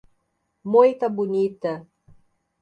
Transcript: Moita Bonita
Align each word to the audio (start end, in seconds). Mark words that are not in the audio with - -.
Moita 0.71 1.07
Bonita 1.15 1.73